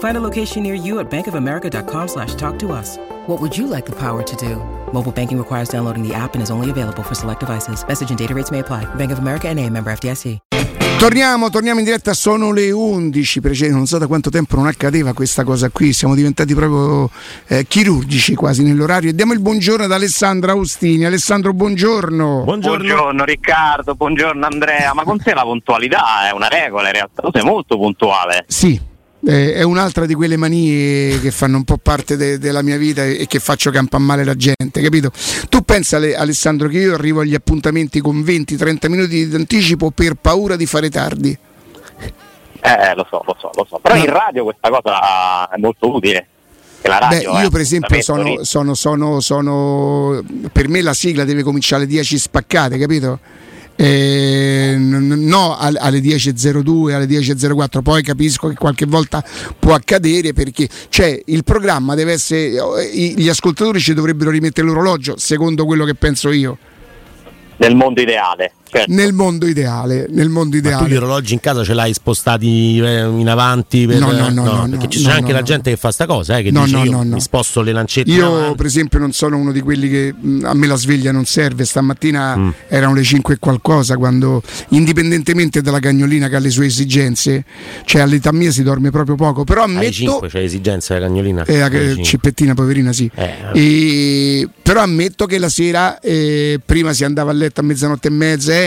[0.00, 2.98] Find a location near you at bankofamerica.com slash talk to us.
[3.26, 4.56] What would you like the power to do?
[4.92, 7.82] Mobile banking requires downloading the app and is only available for select devices.
[7.86, 8.86] Message and data rates may apply.
[8.96, 10.38] Bank of America and a member FDIC.
[10.98, 15.14] Torniamo, torniamo in diretta, sono le 11 precedenti, non so da quanto tempo non accadeva
[15.14, 17.08] questa cosa qui, siamo diventati proprio
[17.46, 21.06] eh, chirurgici quasi nell'orario e diamo il buongiorno ad Alessandro Austini.
[21.06, 22.42] Alessandro, buongiorno.
[22.44, 22.84] Buongiorno.
[22.84, 27.30] buongiorno Riccardo, buongiorno Andrea, ma con te la puntualità è una regola in realtà, tu
[27.32, 28.44] sei molto puntuale.
[28.46, 28.78] Sì,
[29.26, 33.04] eh, è un'altra di quelle manie che fanno un po' parte de- della mia vita
[33.04, 35.10] e che faccio campa male la gente, capito?
[35.48, 40.56] Tu pensa Alessandro che io arrivo agli appuntamenti con 20-30 minuti di anticipo per paura
[40.56, 41.36] di fare tardi.
[42.62, 43.78] Eh, lo so, lo so, lo so.
[43.78, 44.00] Però no.
[44.00, 46.26] in radio questa cosa è molto utile.
[46.82, 51.90] Beh, io per esempio sono, sono, sono, sono, per me la sigla deve cominciare alle
[51.90, 53.18] 10 spaccate, capito?
[53.82, 59.24] Eh, no alle 10.02, alle 10.04, poi capisco che qualche volta
[59.58, 65.16] può accadere perché cioè, il programma deve essere, eh, gli ascoltatori ci dovrebbero rimettere l'orologio,
[65.16, 66.58] secondo quello che penso io.
[67.56, 68.52] Nel mondo ideale.
[68.72, 68.92] Certo.
[68.92, 70.82] Nel mondo ideale, nel mondo ideale.
[70.82, 73.84] Ma tu gli orologi in casa ce l'hai spostati eh, in avanti?
[73.84, 75.90] Per, no, no, no, no, perché no, c'è no, anche no, la gente che fa
[75.90, 77.14] sta cosa, eh, che no, dice no, io no, no.
[77.14, 78.10] mi sposto le lancette.
[78.12, 81.24] Io, per esempio, non sono uno di quelli che mh, a me la sveglia non
[81.24, 81.64] serve.
[81.64, 82.50] Stamattina mm.
[82.68, 87.44] erano le 5 e qualcosa, quando indipendentemente dalla cagnolina che ha le sue esigenze,
[87.84, 89.42] cioè all'età mia si dorme proprio poco.
[89.42, 89.80] Però ammetto.
[89.80, 91.44] Alle 5 c'è esigenza la cagnolina.
[91.44, 93.10] Eh, cippettina, poverina, sì.
[93.12, 98.06] Eh, e, però ammetto che la sera eh, prima si andava a letto a mezzanotte
[98.06, 98.59] e mezza.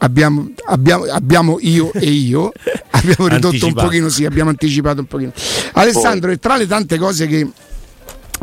[0.00, 2.52] Abbiamo, abbiamo, abbiamo, io e io
[2.90, 5.32] abbiamo ridotto un pochino, sì, abbiamo anticipato un pochino.
[5.72, 7.48] Alessandro, e tra le tante cose che,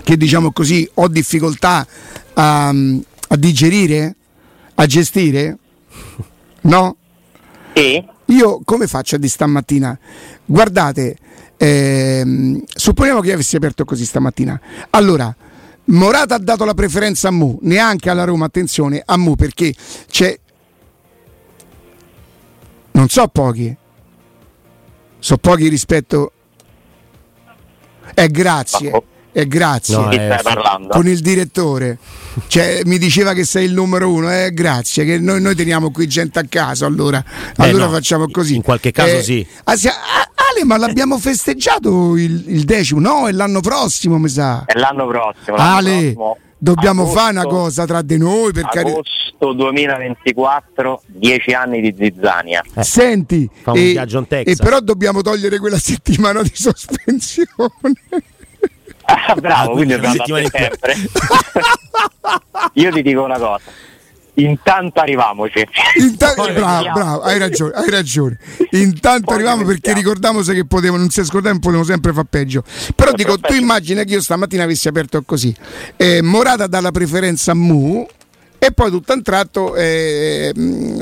[0.03, 1.87] che diciamo così ho difficoltà
[2.33, 4.15] a, a digerire,
[4.75, 5.57] a gestire,
[6.61, 6.95] no?
[7.73, 8.03] Sì.
[8.29, 9.97] Io come faccio a di stamattina?
[10.45, 11.17] Guardate,
[11.57, 14.59] ehm, supponiamo che io avessi aperto così stamattina.
[14.89, 15.33] Allora,
[15.85, 19.73] Morata ha dato la preferenza a Mu, neanche alla Roma, attenzione, a Mu perché
[20.09, 20.37] c'è
[22.95, 23.75] non so pochi,
[25.19, 26.31] so pochi rispetto...
[28.13, 29.03] Eh, grazie.
[29.33, 29.97] Eh, grazie.
[29.97, 30.39] No, eh,
[30.89, 31.97] con il direttore.
[32.47, 34.31] Cioè, mi diceva che sei il numero uno.
[34.31, 35.03] Eh, grazie.
[35.03, 36.85] Che noi, noi teniamo qui gente a caso.
[36.85, 37.21] Allora,
[37.57, 38.55] Beh, allora no, facciamo così.
[38.55, 39.45] In qualche caso, eh, sì.
[39.65, 39.75] Ah,
[40.55, 42.99] Ale, ma l'abbiamo festeggiato il, il, decimo?
[42.99, 44.63] No, è l'anno prossimo, mi sa.
[44.65, 45.57] È l'anno prossimo.
[45.57, 49.03] L'anno Ale, prossimo dobbiamo agosto, fare una cosa tra di noi per agosto
[49.37, 49.55] cari...
[49.55, 52.83] 2024 10 anni di zizzania eh.
[52.83, 54.59] senti e, viaggio in Texas.
[54.59, 57.51] e però dobbiamo togliere quella settimana di sospensione
[59.03, 60.95] ah, bravo quindi dobbiamo sempre
[62.73, 63.59] io ti dico una cosa
[64.35, 65.65] Intanto arrivamoci.
[65.99, 68.37] Intanto, bravo, bravo, hai ragione, hai ragione.
[68.71, 72.63] Intanto Poi arriviamo perché ricordiamo che potevano, non si scordavano, potevano sempre far peggio.
[72.95, 75.55] Però non dico, tu immagina che io stamattina avessi aperto così.
[75.95, 78.05] Eh, Morata dalla preferenza a Mu
[78.57, 80.51] e poi tutto a un tratto eh,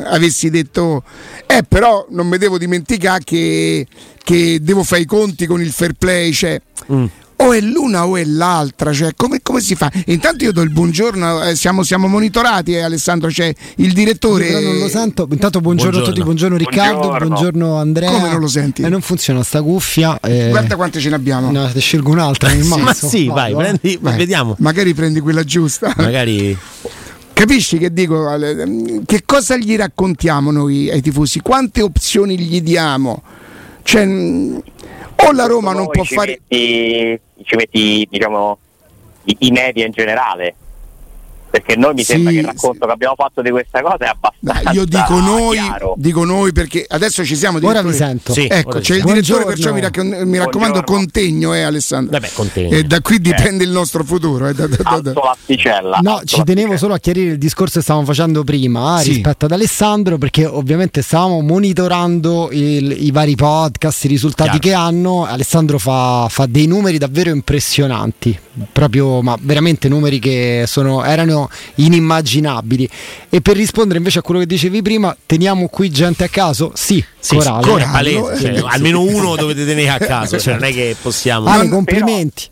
[0.05, 1.03] avessi detto
[1.45, 3.87] eh però non mi devo dimenticare che,
[4.21, 6.59] che devo fare i conti con il fair play cioè,
[6.91, 7.05] mm
[7.43, 9.91] o è l'una o è l'altra, cioè come, come si fa?
[10.07, 14.47] Intanto io do il buongiorno, eh, siamo, siamo, monitorati, eh, Alessandro, c'è cioè, il direttore.
[14.47, 15.27] Però non lo sento.
[15.31, 16.03] Intanto buongiorno, buongiorno.
[16.03, 17.27] a tutti, buongiorno Riccardo, buongiorno.
[17.27, 18.11] buongiorno, Andrea.
[18.11, 18.81] Come non lo senti?
[18.81, 20.19] Eh, non funziona sta cuffia.
[20.21, 20.49] Eh...
[20.49, 21.51] Guarda quante ce ne abbiamo.
[21.51, 22.49] No, te scelgo un'altra.
[22.49, 24.17] sì, ma sì, vai, vai, prendi, vai.
[24.17, 24.55] vediamo.
[24.59, 25.93] Magari prendi quella giusta.
[25.97, 26.57] Magari.
[27.33, 28.29] Capisci che dico?
[29.05, 31.41] Che cosa gli raccontiamo noi ai tifosi?
[31.41, 33.23] Quante opzioni gli diamo?
[33.81, 34.05] Cioè,
[35.27, 36.39] o la Roma non può fare.
[36.47, 38.57] Metti, ci metti, diciamo,
[39.25, 40.55] i, i media in generale.
[41.53, 42.87] Perché noi mi sembra che il racconto sì.
[42.87, 45.59] che abbiamo fatto di questa cosa è abbastanza io dico noi,
[45.97, 49.71] dico noi perché adesso ci siamo ora vi sento sì, ecco c'è il direttore perciò
[49.71, 52.75] mi, raccom- mi raccomando contegno eh Alessandro Vabbè, contegno.
[52.75, 53.67] e da qui dipende eh.
[53.67, 54.55] il nostro futuro eh.
[54.55, 58.43] da, da, da, l'asticella no ci tenevo solo a chiarire il discorso che stavamo facendo
[58.43, 59.09] prima sì.
[59.09, 64.59] rispetto ad Alessandro perché ovviamente stavamo monitorando il, i vari podcast i risultati Chiaro.
[64.59, 68.39] che hanno Alessandro fa, fa dei numeri davvero impressionanti
[68.71, 71.42] proprio ma veramente numeri che sono, erano
[71.75, 72.89] inimmaginabili.
[73.29, 76.71] E per rispondere invece a quello che dicevi prima, teniamo qui gente a caso?
[76.73, 77.61] Sì, sì Corallo.
[77.67, 81.49] Corallo palese, cioè, almeno uno dovete tenere a caso, cioè non è che possiamo...
[81.49, 82.51] Ale, complimenti.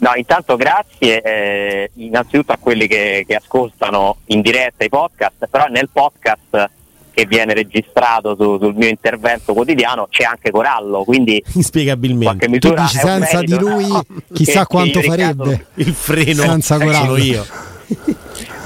[0.00, 5.66] No, intanto grazie eh, innanzitutto a quelli che, che, ascoltano in diretta i podcast, però
[5.66, 6.70] nel podcast
[7.12, 13.42] che viene registrato su, sul mio intervento quotidiano c'è anche Corallo, quindi inspiegabilmente misura senza
[13.42, 13.86] di lui
[14.32, 17.44] chissà che, quanto che farebbe il freno senza Corallo io.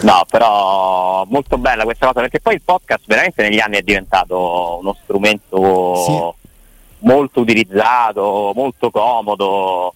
[0.05, 4.79] No, però molto bella questa cosa perché poi il podcast veramente negli anni è diventato
[4.81, 6.49] uno strumento sì.
[7.07, 9.95] molto utilizzato, molto comodo.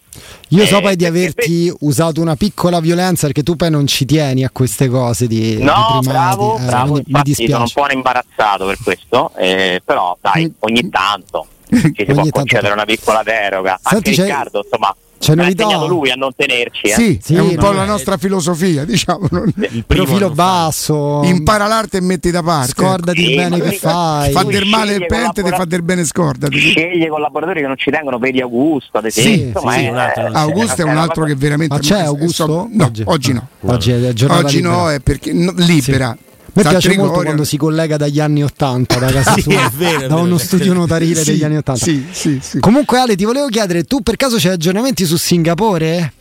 [0.49, 4.45] Io so poi di averti usato una piccola violenza perché tu poi non ci tieni
[4.45, 8.65] a queste cose di No, di bravo, eh, bravo, mi, mi sono un po' imbarazzato
[8.65, 10.53] per questo, eh, però dai, mm.
[10.61, 13.79] ogni tanto ci si può concedere una piccola deroga.
[13.83, 15.67] Senti, Anche Riccardo, insomma, c'è novità.
[15.67, 16.87] Ha lui a non tenerci.
[16.87, 16.93] Eh?
[16.93, 19.29] Sì, sì, è un po' la nostra filosofia, diciamo.
[19.57, 21.23] Il profilo basso.
[21.25, 22.69] Impara l'arte e metti da parte.
[22.69, 24.33] Scordati sì, il bene che fai.
[24.33, 26.59] Fa del male il pente, ti fa del bene scordati.
[26.59, 29.61] Sceglie collaboratori che non ci tengono, vedi Augusto, ad esempio.
[29.61, 31.75] Sì, sì, è, Augusto è un altro che veramente.
[31.75, 32.69] Ma c'è Augusto?
[32.71, 33.49] No, oggi no.
[33.61, 36.17] Oggi, è oggi no, è perché no, libera.
[36.59, 37.13] Mi piace Trigoria.
[37.13, 41.23] molto quando si collega dagli anni 80 da casa sua, vero, da uno studio notarile
[41.23, 41.85] sì, degli anni 80.
[41.85, 42.59] Sì, sì, sì.
[42.59, 46.13] Comunque Ale, ti volevo chiedere, tu per caso c'hai aggiornamenti su Singapore?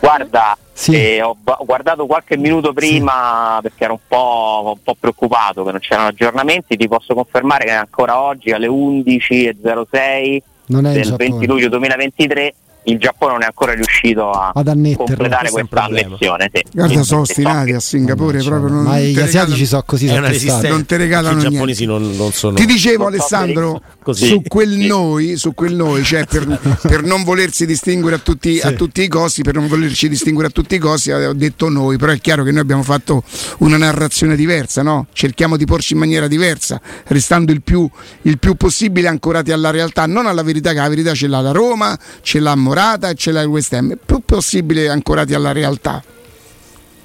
[0.00, 0.94] Guarda, sì.
[0.94, 1.36] eh, ho
[1.66, 3.62] guardato qualche minuto prima sì.
[3.68, 7.72] perché ero un po', un po', preoccupato che non c'erano aggiornamenti, ti posso confermare che
[7.72, 14.52] ancora oggi alle 11.06 del 20 luglio 2023 il Giappone non è ancora riuscito a
[14.52, 16.50] completare questa lezione.
[16.52, 16.64] Sì.
[16.72, 18.38] Guarda, sono ostinati a Singapore.
[18.38, 20.08] No, proprio non ma gli asiatici sono così.
[20.08, 20.30] Una
[20.68, 22.54] non ti regalano I giapponesi non, non, sono.
[22.54, 23.80] Ti dicevo, Alessandro,
[24.10, 26.46] su quel noi, su quel noi cioè per,
[26.82, 28.66] per non volersi distinguere a tutti, sì.
[28.66, 31.96] a tutti, i costi, per non volerci distinguere a tutti i costi, ho detto noi,
[31.96, 33.22] però è chiaro che noi abbiamo fatto
[33.58, 35.06] una narrazione diversa, no?
[35.12, 37.88] cerchiamo di porci in maniera diversa, restando il più,
[38.22, 41.52] il più possibile ancorati alla realtà, non alla verità, che la verità ce l'ha la
[41.52, 46.00] Roma, ce l'ha Morata e ce l'ha il West Ham, più possibile ancorati alla realtà.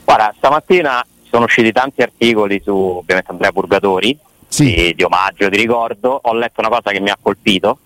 [0.03, 4.15] Guarda, stamattina sono usciti tanti articoli su ovviamente Andrea Purgatori,
[4.47, 4.71] sì.
[4.71, 6.19] di, di, omaggio, di ricordo.
[6.21, 7.79] Ho letto una cosa che mi ha colpito,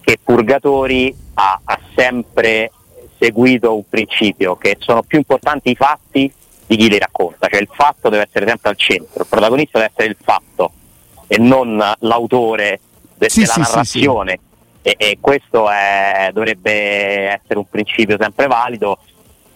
[0.00, 2.72] che Purgatori ha, ha sempre
[3.16, 6.32] seguito un principio, che sono più importanti i fatti
[6.66, 9.92] di chi li racconta, cioè il fatto deve essere sempre al centro, il protagonista deve
[9.94, 10.72] essere il fatto
[11.28, 12.80] e non l'autore
[13.14, 14.40] de- sì, della sì, narrazione
[14.88, 18.98] e, e questo è, dovrebbe essere un principio sempre valido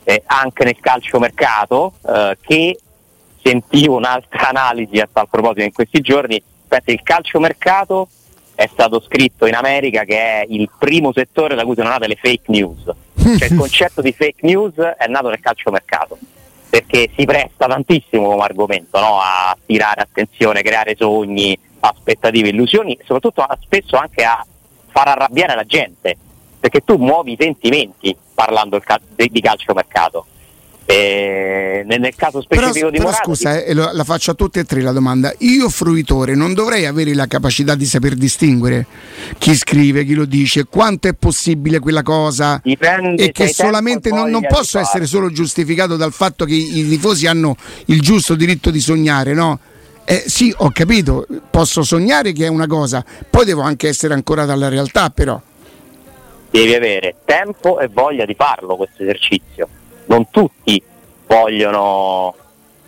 [0.05, 2.79] eh, anche nel calciomercato eh, che
[3.43, 8.09] sentivo un'altra analisi a tal proposito in questi giorni, Aspetta, il calciomercato
[8.55, 12.17] è stato scritto in America che è il primo settore da cui sono nate le
[12.17, 12.85] fake news,
[13.39, 16.19] cioè il concetto di fake news è nato nel calciomercato
[16.69, 19.21] perché si presta tantissimo come argomento no?
[19.21, 24.43] a tirare attenzione, creare sogni, aspettative, illusioni, soprattutto spesso anche a
[24.93, 26.17] far arrabbiare la gente,
[26.61, 28.81] perché tu muovi i sentimenti parlando
[29.17, 30.27] di calciomercato.
[30.85, 34.65] E nel caso specifico però, di però Morata, scusa, eh, la faccio a tutte e
[34.65, 35.33] tre la domanda.
[35.39, 38.87] Io fruitore non dovrei avere la capacità di saper distinguere
[39.39, 44.29] chi scrive, chi lo dice, quanto è possibile quella cosa Dipende, e che solamente non,
[44.29, 48.81] non posso essere solo giustificato dal fatto che i tifosi hanno il giusto diritto di
[48.81, 49.61] sognare, no?
[50.05, 54.45] Eh, sì, ho capito, posso sognare che è una cosa, poi devo anche essere ancora
[54.45, 55.41] dalla realtà però.
[56.51, 59.69] Devi avere tempo e voglia di farlo questo esercizio.
[60.07, 60.83] Non tutti
[61.27, 62.35] vogliono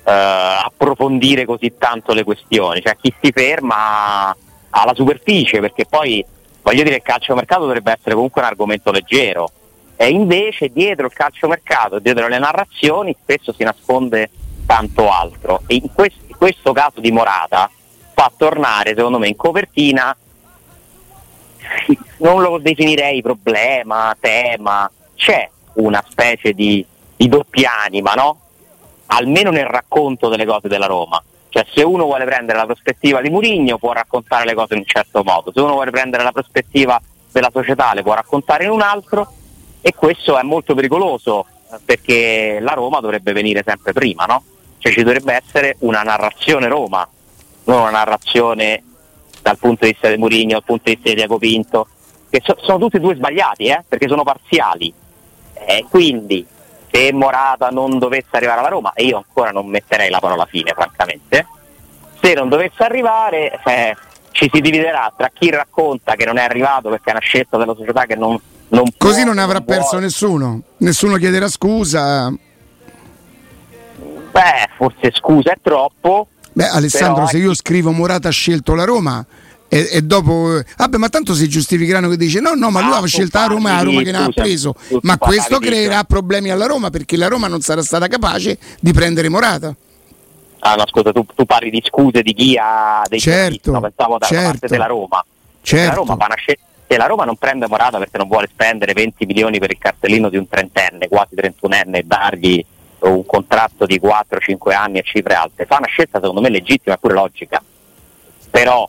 [0.04, 4.36] eh, approfondire così tanto le questioni, cioè chi si ferma
[4.70, 6.24] alla superficie perché poi
[6.62, 9.50] voglio dire il calciomercato dovrebbe essere comunque un argomento leggero
[9.96, 14.30] e invece dietro il calciomercato, dietro le narrazioni spesso si nasconde
[14.66, 17.70] tanto altro e in questo questo caso di Morata
[18.12, 20.14] fa tornare secondo me in copertina
[22.18, 26.84] non lo definirei problema, tema, c'è una specie di,
[27.16, 28.40] di doppia anima, no?
[29.06, 31.22] Almeno nel racconto delle cose della Roma.
[31.48, 34.86] Cioè se uno vuole prendere la prospettiva di Murigno può raccontare le cose in un
[34.86, 37.00] certo modo, se uno vuole prendere la prospettiva
[37.32, 39.32] della società le può raccontare in un altro
[39.80, 41.46] e questo è molto pericoloso
[41.84, 44.42] perché la Roma dovrebbe venire sempre prima, no?
[44.84, 47.08] Cioè ci dovrebbe essere una narrazione Roma,
[47.64, 48.82] non una narrazione
[49.40, 51.88] dal punto di vista di Mourinho, dal punto di vista di Diego Pinto,
[52.28, 53.82] che so, sono tutti e due sbagliati, eh?
[53.88, 54.92] perché sono parziali.
[55.54, 56.46] E quindi
[56.92, 60.74] se Morata non dovesse arrivare alla Roma, e io ancora non metterei la parola fine,
[60.74, 61.46] francamente,
[62.20, 63.96] se non dovesse arrivare eh,
[64.32, 67.74] ci si dividerà tra chi racconta che non è arrivato perché è una scelta della
[67.74, 68.38] società che non,
[68.68, 72.30] non Così può, non avrà non perso nessuno, nessuno chiederà scusa.
[74.34, 76.26] Beh, forse scusa è troppo.
[76.52, 79.24] Beh, Alessandro, se io scrivo Morata ha scelto la Roma,
[79.68, 82.92] e, e, dopo vabbè ma tanto si giustificheranno che dice no no ma ah, lui
[82.92, 84.74] aveva scelto la Roma la Roma che ne ha preso.
[85.02, 89.28] ma questo creerà problemi alla Roma perché la Roma non sarà stata capace di prendere
[89.28, 89.74] Morata.
[90.60, 94.18] Ah no scusa tu, tu parli di scuse di chi ha dei certo, no, pensavo
[94.18, 95.24] dalla certo, parte della Roma.
[95.62, 95.88] Certo.
[95.88, 98.92] la Roma fa una scelta se la Roma non prende Morata perché non vuole spendere
[98.92, 102.64] 20 milioni per il cartellino di un trentenne, quasi 31enne, e dargli
[103.08, 106.98] un contratto di 4-5 anni a cifre alte, fa una scelta secondo me legittima e
[106.98, 107.62] pure logica.
[108.50, 108.88] Però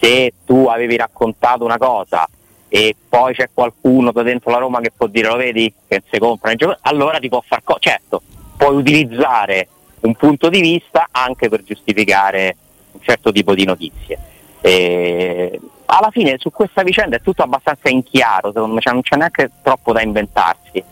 [0.00, 2.28] se tu avevi raccontato una cosa
[2.68, 6.18] e poi c'è qualcuno da dentro la Roma che può dire lo vedi che si
[6.18, 8.22] compra in gioco, allora ti può far co- certo,
[8.56, 9.68] puoi utilizzare
[10.00, 12.56] un punto di vista anche per giustificare
[12.92, 14.18] un certo tipo di notizie.
[14.60, 19.02] E alla fine su questa vicenda è tutto abbastanza in chiaro, secondo me cioè non
[19.02, 20.82] c'è neanche troppo da inventarsi.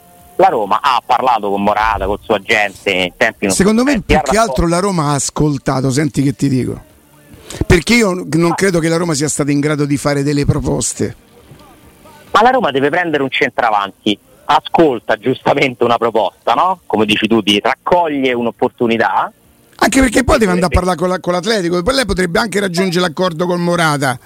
[0.43, 4.21] La Roma ha parlato con Morata, col suo agente in tempi non Secondo me più
[4.21, 6.83] che altro la Roma ha ascoltato, senti che ti dico.
[7.65, 11.15] Perché io non credo che la Roma sia stata in grado di fare delle proposte.
[12.33, 16.81] Ma la Roma deve prendere un centravanti, ascolta giustamente una proposta, no?
[16.87, 19.33] Come dici tu, ti raccoglie un'opportunità.
[19.77, 22.59] Anche perché poi deve andare a parlare con, la, con l'Atletico, poi lei potrebbe anche
[22.59, 24.19] raggiungere l'accordo con Morata.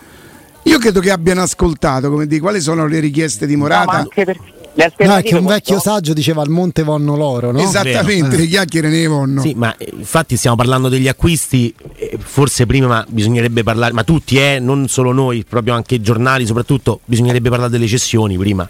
[0.63, 3.85] Io credo che abbiano ascoltato, come di quali sono le richieste di Morata.
[3.85, 7.51] No, ma anche perché No, è che un vecchio saggio diceva al monte vanno loro,
[7.51, 7.61] no?
[7.61, 9.41] Esattamente, le chiacchiere ne vanno.
[9.41, 14.37] Sì, ma eh, infatti stiamo parlando degli acquisti, eh, forse prima bisognerebbe parlare, ma tutti,
[14.37, 18.69] eh, non solo noi, proprio anche i giornali, soprattutto bisognerebbe parlare delle cessioni prima.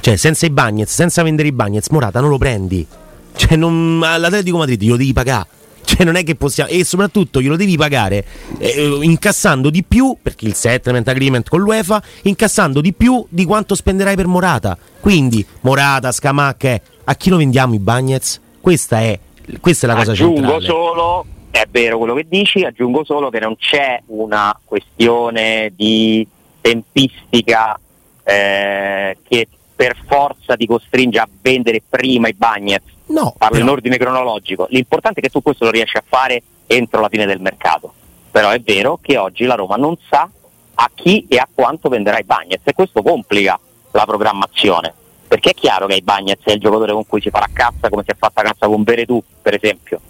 [0.00, 2.86] Cioè, senza i Bagnets, senza vendere i Bagnets, Morata non lo prendi.
[3.34, 5.46] Cioè, non, all'Atletico Madrid glielo devi pagare.
[5.82, 6.70] Cioè, non è che possiamo.
[6.70, 8.24] E soprattutto glielo devi pagare
[8.58, 13.74] eh, incassando di più, perché il settlement agreement con l'UEFA, incassando di più di quanto
[13.74, 14.78] spenderai per Morata.
[15.00, 18.40] Quindi, Morata, Scamacche, a chi lo vendiamo i Bagnets?
[18.60, 19.18] Questa è,
[19.60, 20.64] questa è la cosa aggiungo centrale.
[20.64, 26.26] Solo, è vero quello che dici, aggiungo solo che non c'è una questione di
[26.60, 27.78] tempistica
[28.22, 33.34] eh, che per forza ti costringe a vendere prima i Bagnets No.
[33.36, 33.64] Parlo però...
[33.64, 34.66] in ordine cronologico.
[34.70, 37.92] L'importante è che tu questo lo riesci a fare entro la fine del mercato.
[38.30, 40.28] Però è vero che oggi la Roma non sa
[40.74, 43.58] a chi e a quanto venderà i Bagnets e questo complica
[43.90, 44.94] la programmazione.
[45.26, 48.02] Perché è chiaro che i Bagnets è il giocatore con cui si farà cazza come
[48.04, 50.00] si è fatta cazza con Beretù, per esempio,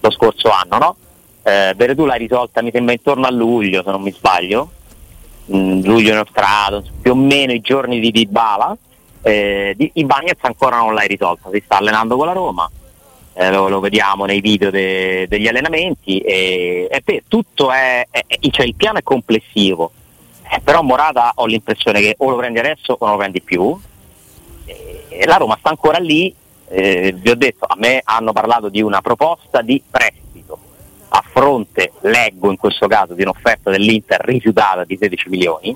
[0.00, 0.96] lo scorso anno, no?
[1.42, 4.70] Eh, Beretù l'ha risolta mi sembra intorno a luglio, se non mi sbaglio.
[5.54, 8.76] Mm, luglio inoltrato, più o meno i giorni di Dybala
[9.26, 12.70] eh, di, I Bagnets ancora non l'hai risolta, si sta allenando con la Roma,
[13.32, 18.24] eh, lo, lo, vediamo nei video de, degli allenamenti e, e beh, tutto è, è,
[18.50, 19.90] cioè il piano è complessivo,
[20.48, 23.76] eh, però Morata ho l'impressione che o lo prendi adesso o non lo prendi più,
[24.64, 26.32] e la Roma sta ancora lì,
[26.68, 30.56] eh, vi ho detto, a me hanno parlato di una proposta di prestito,
[31.08, 35.74] a fronte, leggo in questo caso, di un'offerta dell'Inter rifiutata di 16 milioni,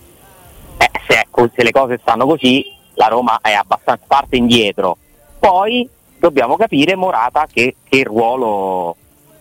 [0.78, 4.98] eh, se, se le cose stanno così la Roma è abbastanza parte indietro.
[5.38, 5.88] Poi
[6.18, 8.94] dobbiamo capire Morata che, che ruolo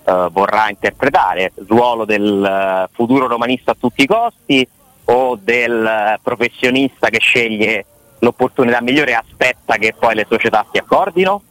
[0.06, 4.66] eh, vorrà interpretare, ruolo del eh, futuro romanista a tutti i costi
[5.06, 7.86] o del eh, professionista che sceglie
[8.20, 11.42] l'opportunità migliore e aspetta che poi le società si accordino?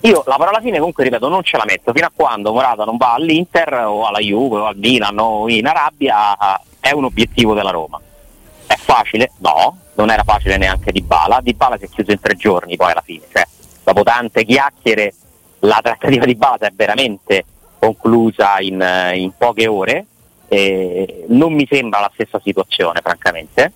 [0.00, 2.98] Io la parola fine comunque ripeto non ce la metto fino a quando Morata non
[2.98, 6.36] va all'Inter o alla Juve o al Milan o in Arabia
[6.78, 7.98] è un obiettivo della Roma.
[8.84, 9.32] Facile?
[9.38, 11.40] No, non era facile neanche di Bala.
[11.42, 13.46] Di Bala si è chiuso in tre giorni poi alla fine, cioè
[13.82, 15.14] dopo tante chiacchiere
[15.60, 17.44] la trattativa di Bala si è veramente
[17.78, 20.06] conclusa in, in poche ore.
[20.48, 23.72] Eh, non mi sembra la stessa situazione, francamente.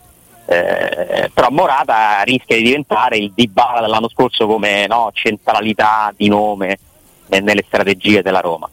[0.51, 6.79] Eh, però Morata rischia di diventare il Dybala dell'anno scorso come no, centralità di nome
[7.29, 8.69] nelle strategie della Roma.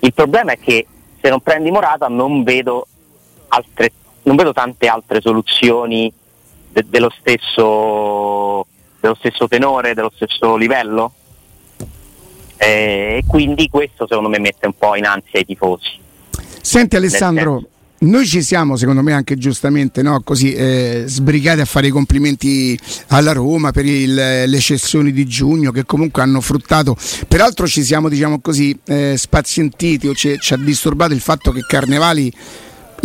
[0.00, 0.86] Il problema è che
[1.20, 2.86] se non prendi Morata non vedo
[3.48, 3.92] altre
[4.26, 6.12] non vedo tante altre soluzioni
[6.72, 8.66] de- dello, stesso,
[9.00, 11.12] dello, stesso, tenore, dello stesso livello.
[12.56, 15.98] E quindi questo secondo me mette un po' in ansia i tifosi.
[16.60, 17.62] Senti Alessandro,
[17.98, 20.20] Noi ci siamo, secondo me, anche giustamente no?
[20.22, 22.78] Così, eh, sbrigati a fare i complimenti
[23.08, 26.94] alla Roma per il, le cessioni di giugno che comunque hanno fruttato.
[27.26, 31.60] Peraltro ci siamo, diciamo così, eh, spazientiti o ci, ci ha disturbato il fatto che
[31.66, 32.30] Carnevali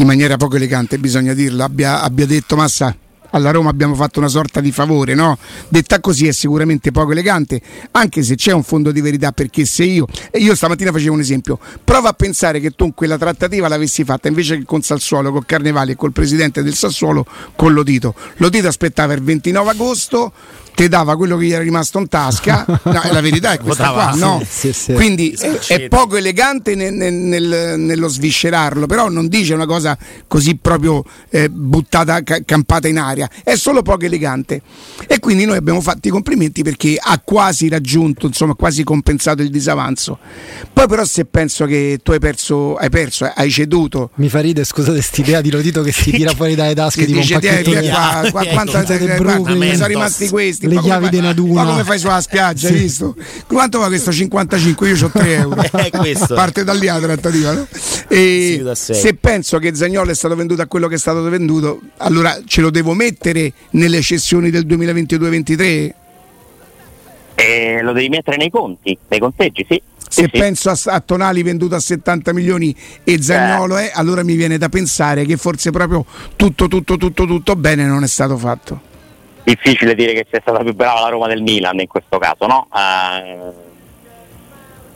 [0.02, 2.96] in maniera poco elegante, bisogna dirlo, abbia, abbia detto Massa
[3.32, 5.38] alla Roma abbiamo fatto una sorta di favore, no?
[5.70, 9.84] Detta così è sicuramente poco elegante, anche se c'è un fondo di verità, perché se
[9.84, 14.28] io, io stamattina facevo un esempio, prova a pensare che tu quella trattativa l'avessi fatta
[14.28, 18.14] invece che con Sassuolo, con Carnevali e col presidente del Sassuolo, con Lodito.
[18.38, 20.34] Lodito aspettava il 29 agosto,
[20.74, 22.66] ti dava quello che gli era rimasto in tasca.
[22.92, 24.44] No, la verità è questa qua, no?
[24.48, 24.94] Sì, sì.
[24.94, 29.98] Quindi è, è, poco elegante nel, nel, nello sviscerarlo, però non dice una cosa
[30.28, 34.62] così proprio eh, buttata, ca- campata in aria, è solo poco elegante.
[35.08, 39.50] E quindi noi abbiamo fatto i complimenti perché ha quasi raggiunto, insomma, quasi compensato il
[39.50, 40.18] disavanzo.
[40.74, 44.12] Poi però se penso che tu hai perso, hai perso, hai ceduto.
[44.16, 47.26] Mi fa ridere, scusate, quest'idea di Lodito che si tira fuori dalle tasche di un
[47.28, 51.64] pacchetto qua, qua, quanto, sono rimasti questi le chiavi di una duna.
[51.64, 53.16] Ma come fai sulla spiaggia, hai visto?
[53.48, 54.90] Quanto va questo 55?
[54.90, 55.64] Io ho 3 euro.
[56.34, 57.68] Parte da lì la trattativa, no?
[58.08, 62.40] E se penso che Zagnolo è stato venduto a quello che è stato venduto, allora
[62.46, 65.92] ce lo devo mettere nelle cessioni del 2022-23?
[67.36, 69.82] Eh, lo devi mettere nei conti, nei conteggi, sì.
[70.08, 70.90] Se sì, penso sì.
[70.90, 73.88] A, a, Tonali venduto a 70 milioni e Zagnolo eh.
[73.88, 78.04] è, allora mi viene da pensare che forse proprio tutto, tutto, tutto, tutto bene non
[78.04, 78.90] è stato fatto
[79.44, 82.68] difficile dire che sia stata più brava la Roma del Milan in questo caso, no?
[82.76, 83.70] Eh,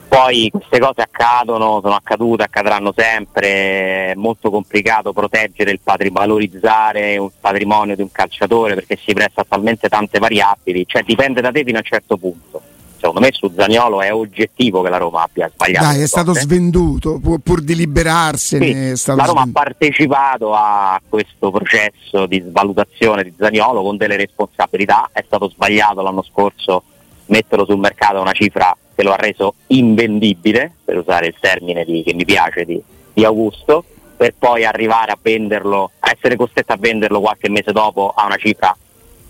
[0.07, 7.17] poi queste cose accadono, sono accadute, accadranno sempre, è molto complicato proteggere il patrimonio, valorizzare
[7.17, 11.63] un patrimonio di un calciatore perché si presta talmente tante variabili, cioè dipende da te
[11.63, 12.61] fino a un certo punto
[12.97, 15.85] secondo me su Zagnolo è oggettivo che la Roma abbia sbagliato.
[15.85, 16.41] Dai, è stato cose.
[16.41, 18.95] svenduto pur, pur di liberarsene.
[18.95, 19.59] Sì, la Roma svenduto.
[19.59, 26.01] ha partecipato a questo processo di svalutazione di Zagnolo con delle responsabilità, è stato sbagliato
[26.01, 26.83] l'anno scorso
[27.27, 31.83] metterlo sul mercato a una cifra che lo ha reso invendibile, per usare il termine
[31.83, 32.81] di, che mi piace di,
[33.13, 33.83] di Augusto,
[34.15, 38.37] per poi arrivare a venderlo, a essere costretto a venderlo qualche mese dopo a una
[38.37, 38.75] cifra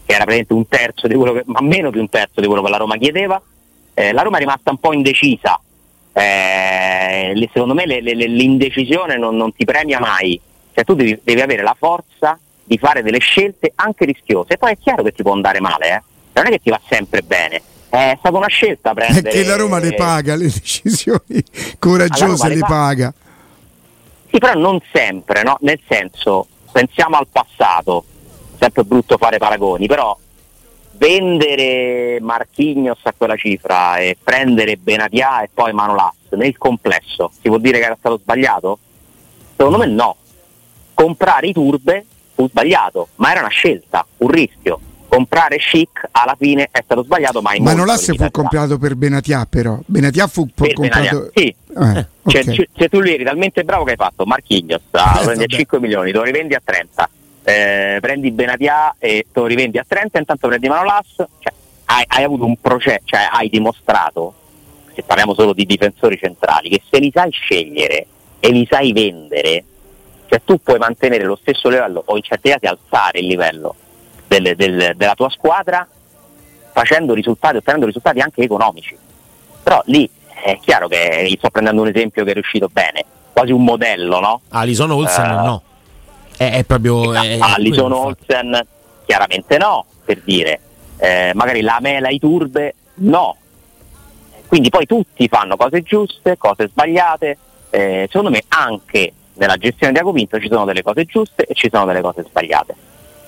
[0.05, 2.61] che era praticamente un terzo di quello che, ma meno di un terzo di quello
[2.61, 3.41] che la Roma chiedeva
[3.95, 5.59] eh, la Roma è rimasta un po' indecisa,
[6.13, 10.39] eh, secondo me le, le, l'indecisione non, non, ti premia mai,
[10.73, 14.77] cioè tu devi, devi, avere la forza di fare delle scelte anche rischiose, poi è
[14.77, 16.01] chiaro che ti può andare male, eh?
[16.33, 17.61] non è che ti va sempre bene.
[17.87, 19.21] È stata una scelta prendere.
[19.21, 21.41] Perché la Roma le paga le decisioni
[21.79, 23.13] coraggiose, le, le paga.
[24.29, 25.55] Sì, però non sempre, no?
[25.61, 28.03] Nel senso, pensiamo al passato,
[28.59, 30.17] sempre brutto fare paragoni, però
[30.97, 37.57] vendere Marchignos a quella cifra e prendere Benatia e poi Manolas nel complesso si può
[37.57, 38.79] dire che era stato sbagliato?
[39.55, 40.15] Secondo me no.
[40.93, 44.79] Comprare i turbe fu sbagliato, ma era una scelta, un rischio.
[45.07, 49.79] Comprare chic alla fine è stato sbagliato, ma in Manolas fu comprato per Benatia però.
[49.85, 51.03] Benatia fu per comprato...
[51.03, 51.47] Benatia, sì.
[51.47, 52.69] Eh, cioè, okay.
[52.75, 56.53] se tu eri talmente bravo che hai fatto Marchignos a eh, 5 milioni, lo rivendi
[56.53, 57.09] a 30
[57.45, 61.53] eh, prendi Benatia e te lo rivendi a 30, intanto prendi Manolas, cioè,
[61.85, 64.33] hai, hai avuto un processo, cioè hai dimostrato,
[64.93, 68.07] se parliamo solo di difensori centrali, che se li sai scegliere
[68.39, 69.63] e li sai vendere,
[70.27, 73.75] cioè tu puoi mantenere lo stesso livello o in certi casi alzare il livello
[74.27, 75.87] del, del, della tua squadra
[76.71, 78.97] facendo risultati, ottenendo risultati anche economici.
[79.61, 80.09] Però lì
[80.43, 84.41] è chiaro che sto prendendo un esempio che è riuscito bene, quasi un modello, no?
[84.49, 85.63] Alison Olsen uh, no
[86.37, 87.13] è, è proprio.
[87.13, 88.65] È, Allison Olsen
[89.05, 90.59] chiaramente no, per dire.
[90.97, 93.37] Eh, magari la mela i turbe no.
[94.47, 97.37] Quindi poi tutti fanno cose giuste, cose sbagliate.
[97.69, 101.69] Eh, secondo me anche nella gestione di Agovinto ci sono delle cose giuste e ci
[101.71, 102.75] sono delle cose sbagliate.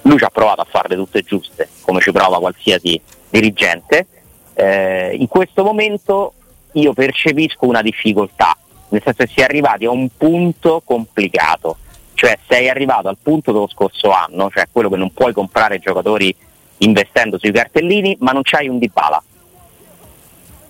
[0.04, 4.08] Lui ci ha provato a farle tutte giuste, come ci prova qualsiasi dirigente.
[4.54, 6.34] Eh, in questo momento
[6.74, 8.56] io percepisco una difficoltà,
[8.90, 11.78] nel senso che si è arrivati a un punto complicato
[12.18, 16.36] cioè sei arrivato al punto dello scorso anno, cioè quello che non puoi comprare giocatori
[16.80, 19.24] investendo sui cartellini, ma non c'hai un Dybala.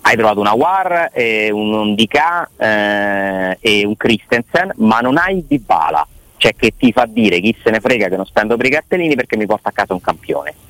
[0.01, 6.05] Hai trovato una War, e un Dika eh, e un Christensen, ma non hai Dybala.
[6.35, 9.15] Cioè che ti fa dire chi se ne frega che non spendo per i cartellini
[9.15, 10.66] perché mi porta a casa un campione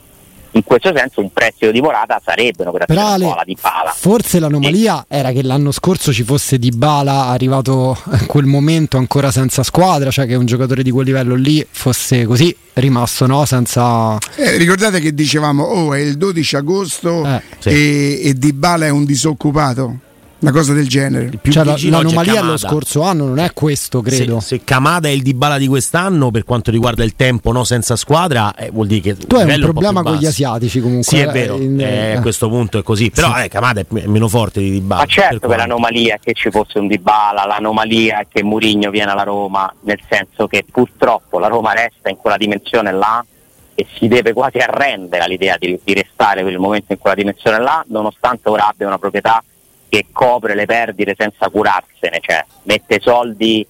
[0.57, 3.93] in questo senso un prestito di Morata sarebbe un'operazione buona di Bala.
[3.95, 5.17] Forse l'anomalia e...
[5.17, 10.09] era che l'anno scorso ci fosse Di Bala arrivato a quel momento ancora senza squadra,
[10.09, 13.45] cioè che un giocatore di quel livello lì fosse così rimasto no?
[13.45, 14.17] senza...
[14.35, 17.69] Eh, ricordate che dicevamo, oh è il 12 agosto eh, sì.
[17.69, 19.99] e, e Di Bala è un disoccupato?
[20.39, 21.31] Una cosa del genere.
[21.41, 24.39] Cioè, la, l'anomalia dello scorso anno non è questo, credo.
[24.39, 27.95] Se, se Kamada è il Dybala di quest'anno, per quanto riguarda il tempo no, senza
[27.95, 31.03] squadra, eh, vuol dire che tu hai un problema un con gli asiatici comunque.
[31.03, 33.09] Sì, è vero, in, eh, a questo punto è così.
[33.09, 33.43] Però sì.
[33.43, 35.01] eh, Kamada è meno forte di Dybala.
[35.01, 39.11] Ma certo che l'anomalia è che ci fosse un Dybala, l'anomalia è che Murigno viene
[39.11, 43.25] alla Roma, nel senso che purtroppo la Roma resta in quella dimensione là
[43.73, 47.59] e si deve quasi arrendere all'idea di, di restare per il momento in quella dimensione
[47.59, 49.43] là, nonostante ora abbia una proprietà
[49.89, 53.65] che copre le perdite senza curarsene, cioè mette soldi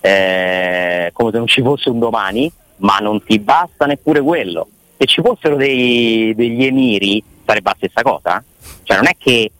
[0.00, 4.68] eh, come se non ci fosse un domani, ma non ti basta neppure quello.
[4.96, 8.44] Se ci fossero dei, degli emiri sarebbe la stessa cosa.
[8.82, 9.50] Cioè non è che,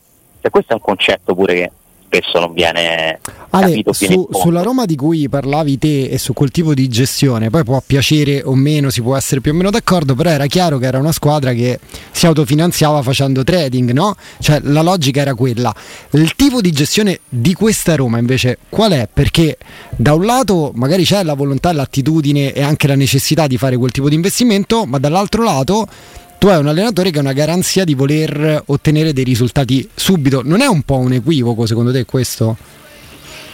[0.41, 1.71] cioè questo è un concetto pure che
[2.15, 3.19] spesso non viene
[3.51, 7.65] Ale, su, sulla Roma di cui parlavi te e su quel tipo di gestione, poi
[7.65, 10.87] può piacere o meno, si può essere più o meno d'accordo, però era chiaro che
[10.87, 11.79] era una squadra che
[12.11, 14.17] si autofinanziava facendo trading, no?
[14.41, 15.75] Cioè la logica era quella.
[16.11, 19.09] Il tipo di gestione di questa Roma invece qual è?
[19.13, 19.59] Perché
[19.91, 23.93] da un lato magari c'è la volontà, l'attitudine e anche la necessità di fare quel
[23.93, 25.87] tipo di investimento, ma dall'altro lato
[26.39, 30.43] tu hai un allenatore che ha una garanzia di voler ottenere dei risultati subito.
[30.45, 32.57] Non è un po' un equivoco secondo te questo?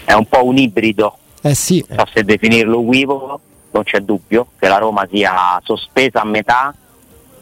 [0.05, 1.17] È un po' un ibrido.
[1.43, 1.85] Eh sì.
[1.89, 3.41] So se definirlo equivoco,
[3.71, 6.75] non c'è dubbio che la Roma sia sospesa a metà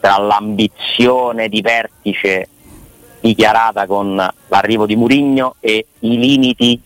[0.01, 2.49] tra l'ambizione di vertice
[3.21, 4.15] dichiarata con
[4.49, 6.81] l'arrivo di Murigno e i limiti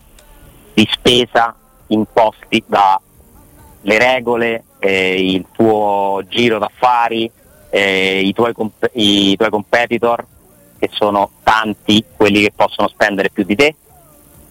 [0.73, 1.55] di spesa
[1.87, 7.29] imposti dalle regole, il tuo giro d'affari,
[7.75, 10.23] eh, i, tuoi comp- i tuoi competitor,
[10.77, 13.75] che sono tanti quelli che possono spendere più di te,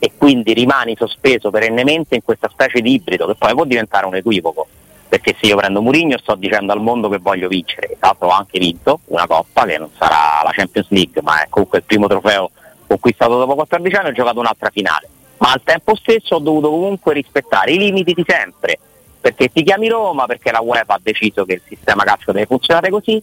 [0.01, 4.17] e quindi rimani sospeso perennemente in questa specie di ibrido che poi può diventare un
[4.17, 4.67] equivoco.
[5.09, 8.31] Perché se io prendo Murigno sto dicendo al mondo che voglio vincere, tra l'altro ho
[8.31, 12.09] anche vinto una coppa che non sarà la Champions League, ma è comunque il primo
[12.09, 12.51] trofeo
[12.89, 15.09] conquistato dopo 14 anni, ho giocato un'altra finale.
[15.37, 18.79] Ma al tempo stesso ho dovuto comunque rispettare i limiti di sempre,
[19.23, 22.91] perché ti chiami Roma, perché la UEFA ha deciso che il sistema calcio deve funzionare
[22.91, 23.23] così,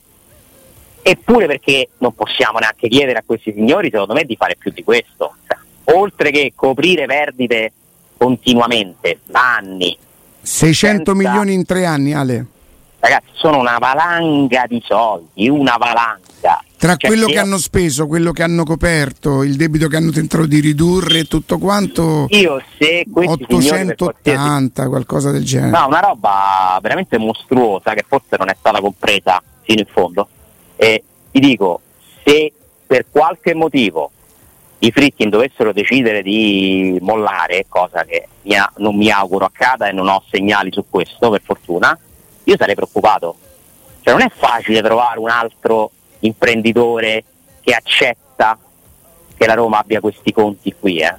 [1.01, 4.81] eppure perché non possiamo neanche chiedere a questi signori, secondo me, di fare più di
[4.81, 5.35] questo.
[5.45, 7.73] Cioè, oltre che coprire perdite
[8.17, 9.97] continuamente, da anni.
[10.41, 11.13] 600 senza...
[11.13, 12.45] milioni in tre anni, Ale.
[12.99, 16.27] Ragazzi, sono una valanga di soldi, una valanga.
[16.79, 17.41] Tra cioè, quello che io...
[17.41, 22.27] hanno speso, quello che hanno coperto, il debito che hanno tentato di ridurre, tutto quanto.
[22.29, 25.77] Io se 880, qualcosa del genere.
[25.77, 30.29] No, una roba veramente mostruosa che forse non è stata compresa fino in fondo.
[30.77, 31.81] E ti dico,
[32.23, 32.53] se
[32.87, 34.11] per qualche motivo
[34.79, 38.29] i Fritkin dovessero decidere di mollare, cosa che
[38.77, 41.99] non mi auguro accada e non ho segnali su questo, per fortuna,
[42.45, 43.35] io sarei preoccupato.
[43.99, 47.23] Cioè non è facile trovare un altro imprenditore
[47.61, 48.57] che accetta
[49.35, 50.97] che la Roma abbia questi conti qui.
[50.97, 51.15] Eh.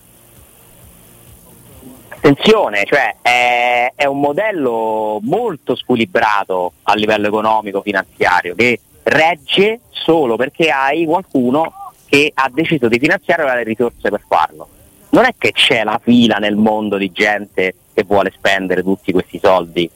[2.08, 10.36] Attenzione, cioè è, è, un modello molto squilibrato a livello economico, finanziario, che regge solo
[10.36, 11.72] perché hai qualcuno
[12.06, 14.68] che ha deciso di finanziare le risorse per farlo.
[15.10, 19.40] Non è che c'è la fila nel mondo di gente che vuole spendere tutti questi
[19.42, 19.90] soldi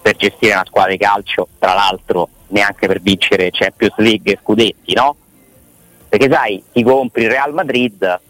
[0.00, 4.94] per gestire una squadra di calcio, tra l'altro neanche per vincere Champions League e scudetti,
[4.94, 5.16] no?
[6.08, 8.20] Perché sai, ti compri il Real Madrid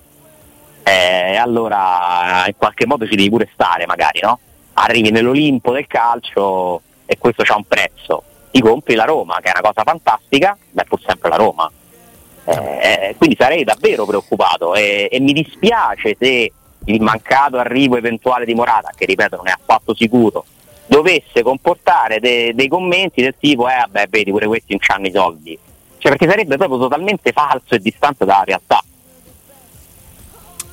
[0.83, 4.39] e eh, allora in qualche modo ci devi pure stare magari, no?
[4.75, 8.23] Arrivi nell'Olimpo del calcio e questo ha un prezzo.
[8.51, 11.71] Ti compri la Roma, che è una cosa fantastica, ma è pur sempre la Roma.
[12.45, 16.53] Eh, quindi sarei davvero preoccupato e, e mi dispiace se
[16.87, 20.45] il mancato arrivo eventuale di Morata, che ripeto non è affatto sicuro,
[20.89, 25.13] dovesse comportare de- dei commenti del tipo eh vabbè vedi pure questi non hanno i
[25.13, 25.59] soldi.
[25.99, 28.83] Cioè perché sarebbe proprio totalmente falso e distante dalla realtà.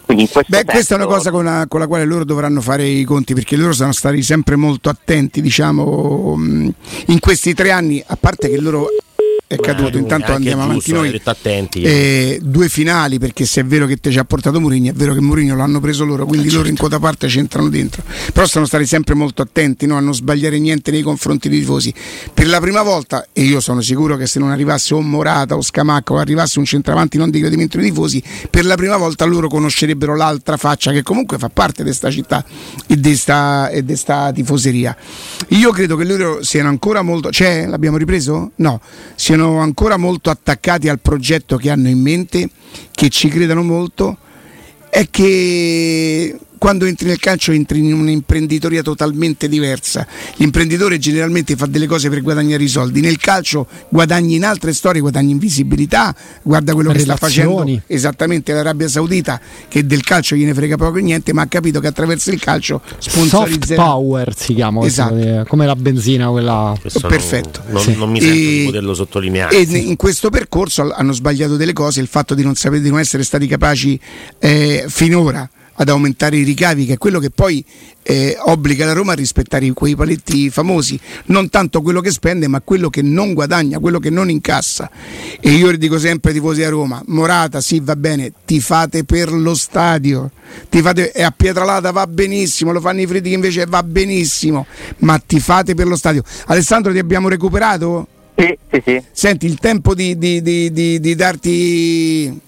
[0.05, 0.63] Beh, senso...
[0.65, 3.55] questa è una cosa con la, con la, quale loro dovranno fare i conti perché
[3.55, 8.87] loro sono stati sempre molto attenti, diciamo, in questi tre anni, a parte che loro
[9.47, 9.97] è caduto.
[9.97, 11.21] Intanto andiamo avanti noi.
[11.23, 14.93] Attenti, eh, due finali perché se è vero che te ci ha portato Mourinho, è
[14.93, 16.71] vero che Mourinho l'hanno preso loro, quindi eh, loro certo.
[16.71, 18.03] in quota parte c'entrano dentro.
[18.33, 19.97] Però sono stati sempre molto attenti no?
[19.97, 21.93] a non sbagliare niente nei confronti dei tifosi.
[22.33, 25.61] Per la prima volta, e io sono sicuro che se non arrivasse o Morata o
[25.61, 29.47] Scamacca o arrivasse un centravanti non di gradimento dei tifosi, per la prima volta loro
[29.47, 32.43] conoscerebbero l'altra faccia che comunque fa parte di questa città
[32.87, 33.15] e di
[33.85, 34.95] questa tifoseria.
[35.49, 37.29] Io credo che loro siano ancora molto.
[37.29, 37.65] C'è?
[37.65, 38.51] L'abbiamo ripreso?
[38.55, 38.79] No,
[39.15, 42.49] siano siano ancora molto attaccati al progetto che hanno in mente,
[42.91, 44.17] che ci credano molto,
[44.89, 50.07] è che quando entri nel calcio entri in un'imprenditoria totalmente diversa.
[50.37, 54.99] L'imprenditore generalmente fa delle cose per guadagnare i soldi, nel calcio guadagni in altre storie,
[54.99, 60.55] guadagni in visibilità, guarda quello che sta facendo esattamente l'Arabia Saudita che del calcio gliene
[60.55, 63.83] frega poco e niente, ma ha capito che attraverso il calcio sponsorizzerà.
[63.83, 65.45] Soft power si chiama, esatto.
[65.47, 66.75] come la benzina quella.
[66.81, 67.61] Questo Perfetto.
[67.67, 69.55] Non, non, non mi sento e, di poterlo sottolineare.
[69.55, 72.97] E in questo percorso hanno sbagliato delle cose, il fatto di non sapere di non
[72.97, 73.99] essere stati capaci
[74.39, 77.63] eh, finora ad aumentare i ricavi, che è quello che poi
[78.03, 82.61] eh, obbliga la Roma a rispettare quei paletti famosi, non tanto quello che spende, ma
[82.61, 84.89] quello che non guadagna, quello che non incassa.
[85.39, 89.31] E io dico sempre ai tifosi a Roma, Morata sì va bene, ti fate per
[89.31, 90.31] lo stadio,
[90.69, 94.65] ti fate, e a Pietralata va benissimo, lo fanno i fritti invece va benissimo,
[94.99, 96.23] ma ti fate per lo stadio.
[96.45, 98.07] Alessandro ti abbiamo recuperato?
[98.37, 99.03] Sì, sì, sì.
[99.11, 102.39] Senti, il tempo di, di, di, di darti...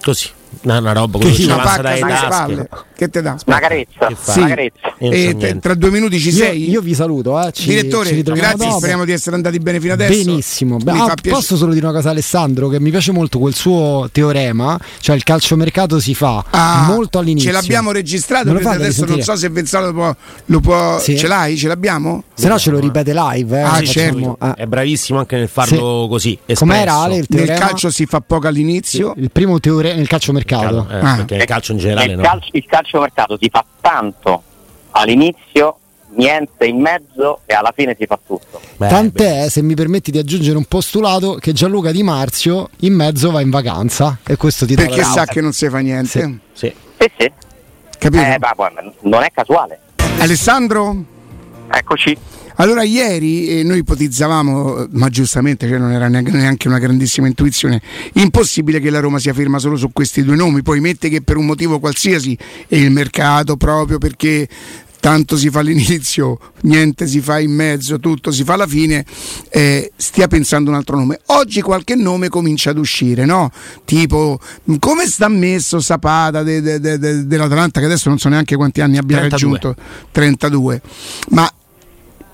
[0.00, 0.28] Così
[0.62, 3.36] una, una roba che una pacca sulle spalle che te dà?
[3.46, 4.38] Una carezza, sì.
[4.38, 4.94] una carezza.
[4.98, 6.64] E t- tra due minuti ci sei?
[6.64, 7.52] Io, io vi saluto, eh.
[7.52, 8.08] ci, direttore.
[8.10, 8.78] Ci grazie, dopo.
[8.78, 10.24] speriamo di essere andati bene fino adesso.
[10.24, 10.78] Benissimo.
[10.86, 12.68] Ah, posso solo dire una cosa, Alessandro?
[12.68, 17.50] Che mi piace molto quel suo teorema, cioè il calciomercato si fa ah, molto all'inizio.
[17.50, 20.16] Ce l'abbiamo registrato, adesso non so se Venzano lo può.
[20.46, 21.16] Lo può sì.
[21.16, 21.56] Ce l'hai?
[21.56, 22.24] Ce l'abbiamo?
[22.34, 23.58] Se no, ce lo ripete live.
[23.58, 24.36] Eh, ah, certo.
[24.38, 24.54] Ah.
[24.54, 26.08] È bravissimo anche nel farlo sì.
[26.08, 26.32] così.
[26.32, 26.64] Espresso.
[26.64, 27.52] Com'era Ale, il teorema?
[27.52, 29.14] Nel calcio si fa poco all'inizio.
[29.16, 30.86] Il primo teorema nel calciomercato.
[30.90, 31.14] Eh, ah.
[31.16, 32.12] Perché nel calcio in generale.
[32.12, 32.48] Il, calcio,
[32.84, 34.42] calciomercato si fa tanto
[34.90, 35.78] all'inizio,
[36.10, 38.60] niente in mezzo e alla fine si fa tutto.
[38.76, 39.50] Beh, Tant'è, beh.
[39.50, 43.50] se mi permetti di aggiungere un postulato, che Gianluca Di Marzio in mezzo va in
[43.50, 46.40] vacanza e questo ti Perché sa che non si fa niente.
[46.52, 46.74] Sì, sì.
[46.98, 47.32] sì, sì.
[47.98, 48.22] Capito?
[48.22, 48.54] Eh, bah,
[49.00, 49.80] non è casuale.
[50.18, 51.02] Alessandro?
[51.70, 52.16] Eccoci.
[52.56, 57.80] Allora, ieri eh, noi ipotizzavamo, ma giustamente cioè non era neanche una grandissima intuizione,
[58.14, 60.62] impossibile che la Roma sia ferma solo su questi due nomi.
[60.62, 62.36] Poi mette che per un motivo qualsiasi
[62.68, 64.48] e il mercato proprio perché
[65.04, 69.04] tanto si fa all'inizio, niente si fa in mezzo, tutto si fa alla fine,
[69.50, 71.20] eh, stia pensando un altro nome.
[71.26, 73.50] Oggi qualche nome comincia ad uscire, no?
[73.84, 74.40] Tipo,
[74.78, 78.96] come sta messo Sapata de, de, de, dell'Atalanta, che adesso non so neanche quanti anni
[78.96, 79.58] abbia 32.
[79.58, 80.80] raggiunto, 32.
[81.28, 81.52] Ma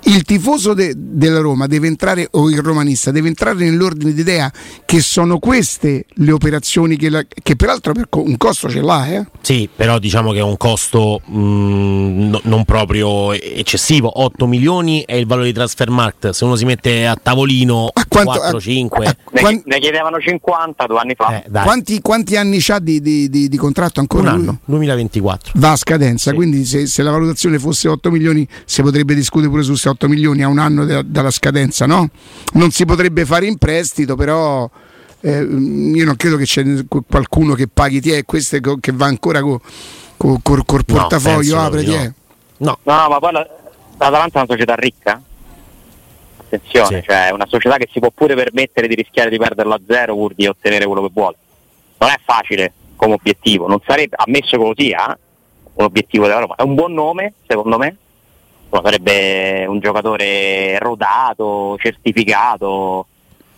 [0.05, 4.51] il tifoso de, della Roma deve entrare, o il romanista, deve entrare nell'ordine d'idea
[4.85, 9.07] che sono queste le operazioni che, la, che peraltro per un costo ce l'ha.
[9.09, 9.27] Eh?
[9.41, 14.23] Sì, però diciamo che è un costo mh, mm, no, non proprio eccessivo.
[14.23, 16.31] 8 milioni è il valore di Transfermarkt.
[16.31, 19.07] Se uno si mette a tavolino a quanto, 4, a, 5.
[19.07, 21.43] A, ne, ne, chiedevano 50 due anni fa.
[21.43, 24.33] Eh, quanti, quanti, anni ha di, di, di, di, contratto ancora?
[24.33, 25.53] Un anno, 2024.
[25.57, 26.37] Va a scadenza, sì.
[26.37, 30.43] quindi se, se, la valutazione fosse 8 milioni si potrebbe discutere pure su 8 milioni
[30.43, 32.09] a un anno de- dalla scadenza, no?
[32.55, 34.69] Non si potrebbe fare in prestito, però
[35.21, 36.63] eh, io non credo che c'è
[37.09, 39.59] qualcuno che paghi te, questo che va ancora con
[40.17, 42.13] co- co- col portafoglio, no, apre te.
[42.59, 42.79] No.
[42.83, 43.47] no, no, ma poi la,
[43.99, 45.21] l'Atalanta è una società ricca.
[46.37, 47.07] Attenzione, sì.
[47.07, 50.15] cioè è una società che si può pure permettere di rischiare di perderlo a zero
[50.15, 51.37] pur di ottenere quello che vuole.
[51.99, 55.17] Non è facile come obiettivo, non sarebbe ammesso così, eh?
[55.75, 56.57] un obiettivo della Roma.
[56.57, 57.97] È un buon nome, secondo me,
[58.83, 63.07] sarebbe un giocatore rodato, certificato,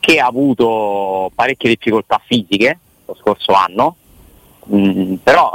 [0.01, 3.96] che ha avuto parecchie difficoltà fisiche lo scorso anno,
[4.75, 5.53] mm, però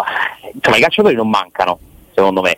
[0.54, 1.80] insomma, i calciatori non mancano,
[2.14, 2.58] secondo me.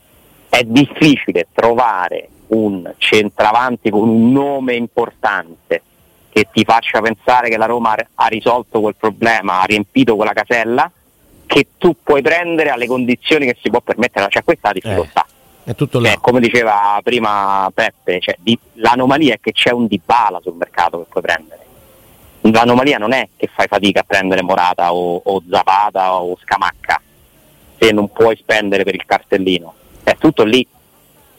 [0.49, 5.81] È difficile trovare un centravanti con un nome importante
[6.29, 10.91] che ti faccia pensare che la Roma ha risolto quel problema, ha riempito quella casella,
[11.45, 15.25] che tu puoi prendere alle condizioni che si può permettere, cioè questa è la difficoltà.
[15.27, 15.28] Eh
[15.69, 16.09] è tutto là.
[16.09, 20.97] Cioè, come diceva prima Peppe, cioè, di, l'anomalia è che c'è un Dybala sul mercato
[20.99, 21.67] che puoi prendere.
[22.41, 26.99] L'anomalia non è che fai fatica a prendere Morata o, o Zapata o Scamacca
[27.77, 29.75] se non puoi spendere per il cartellino.
[30.03, 30.65] È tutto lì.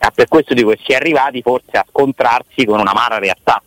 [0.02, 3.60] E per questo dico che si è arrivati forse a scontrarsi con una mala realtà.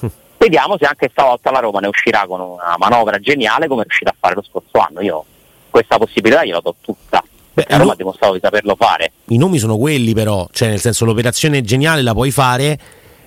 [0.36, 4.10] Vediamo se anche stavolta la Roma ne uscirà con una manovra geniale come è riuscita
[4.10, 5.00] a fare lo scorso anno.
[5.02, 5.24] Io
[5.70, 7.22] questa possibilità gliela do tutta.
[7.66, 9.12] Beh, Roma ha dimostrato di saperlo fare.
[9.26, 12.78] I nomi sono quelli però, cioè nel senso l'operazione geniale la puoi fare,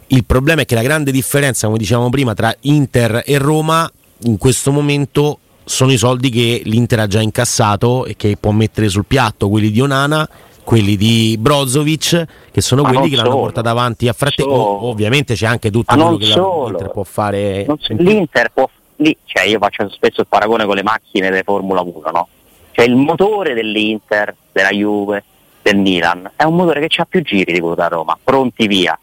[0.08, 3.90] il problema è che la grande differenza, come dicevamo prima, tra Inter e Roma
[4.24, 8.90] in questo momento sono i soldi che l'Inter ha già incassato e che può mettere
[8.90, 10.28] sul piatto, quelli di Onana,
[10.64, 14.86] quelli di Brozovic, che sono Ma quelli che solo, l'hanno portata avanti a fratello.
[14.86, 17.66] Ovviamente c'è anche tutto quello che l'Inter può fare.
[17.90, 22.12] L'Inter può, lì, cioè io faccio spesso il paragone con le macchine delle Formula 1,
[22.12, 22.28] no?
[22.74, 25.24] Cioè il motore dell'Inter, della Juve,
[25.64, 29.00] del Milan è un motore che ha più giri di quello da Roma, pronti via.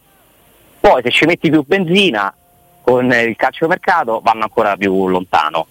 [0.79, 2.33] Poi se ci metti più benzina
[2.83, 5.67] con il calciomercato vanno ancora più lontano.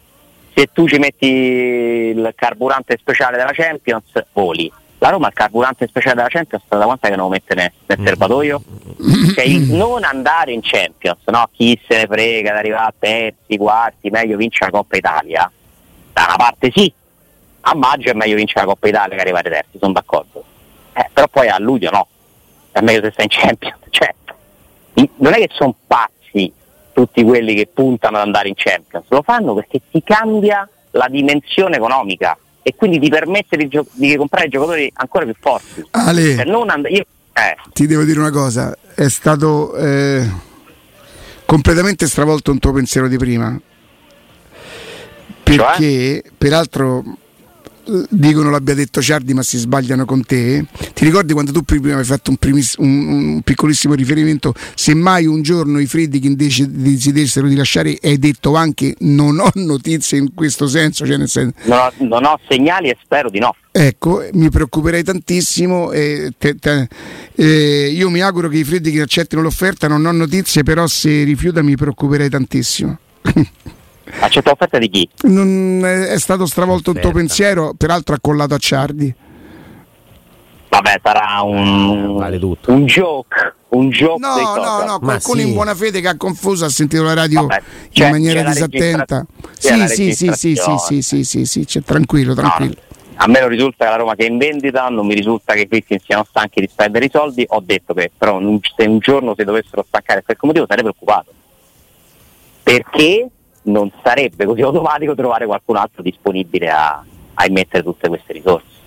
[0.53, 4.71] Se tu ci metti il carburante speciale della Champions, voli.
[4.97, 7.99] la Roma il carburante speciale della Champions da quant'è che non lo mette nel, nel
[8.03, 8.62] serbatoio?
[9.35, 11.47] Cioè il non andare in Champions, no?
[11.51, 15.51] chi se ne frega di arrivare a terzi, quarti, meglio vincere la Coppa Italia,
[16.13, 16.91] da una parte sì,
[17.61, 20.43] a maggio è meglio vincere la Coppa Italia che arrivare terzi, sono d'accordo.
[20.93, 22.07] Eh, però poi a luglio no,
[22.71, 23.77] è meglio se stai in Champions.
[23.89, 24.13] Cioè,
[25.17, 26.51] non è che sono pazzi
[26.93, 31.77] tutti quelli che puntano ad andare in Champions, lo fanno perché ti cambia la dimensione
[31.77, 35.85] economica e quindi ti permette di, gio- di comprare giocatori ancora più forti.
[35.91, 37.57] Ale, cioè, and- io, eh.
[37.73, 40.29] ti devo dire una cosa, è stato eh,
[41.45, 43.59] completamente stravolto un tuo pensiero di prima.
[45.41, 46.31] Perché, cioè?
[46.37, 47.03] peraltro,
[48.10, 52.08] dicono l'abbia detto Ciardi ma si sbagliano con te ti ricordi quando tu prima avevi
[52.08, 57.56] fatto un, primis, un, un piccolissimo riferimento se mai un giorno i Friedkin decidessero di
[57.56, 61.91] lasciare hai detto anche non ho notizie in questo senso, cioè nel senso non, ho,
[62.06, 65.91] non ho segnali e spero di no Ecco, mi preoccuperei tantissimo.
[65.91, 66.88] Eh, te, te,
[67.36, 71.62] eh, io mi auguro che i Friedkin accettino l'offerta, non ho notizie, però se rifiuta
[71.62, 72.97] mi preoccuperei tantissimo.
[74.19, 75.09] accetta offerta di chi?
[75.23, 77.07] Non è stato stravolto Aspetta.
[77.07, 79.15] il tuo pensiero, peraltro accollato a Ciardi.
[80.69, 83.55] Vabbè, sarà un, vale un joke.
[83.69, 85.47] Un joke no, no, no, qualcuno sì.
[85.47, 89.25] in buona fede che ha confuso ha sentito la radio Vabbè, in maniera disattenta.
[89.57, 92.73] Sì sì, sì, sì, sì, sì, sì, sì, c'è tranquillo, tranquillo.
[92.75, 92.89] No,
[93.21, 95.99] a me non risulta che la Roma sia in vendita, non mi risulta che questi
[96.03, 97.45] siano stanchi di spendere i soldi.
[97.49, 100.83] Ho detto che però un, se un giorno se dovessero staccare per quel motivo sarei
[100.83, 101.31] preoccupato.
[102.63, 103.29] Perché
[103.69, 107.03] non sarebbe così automatico trovare qualcun altro disponibile a,
[107.34, 108.77] a immettere tutte queste risorse.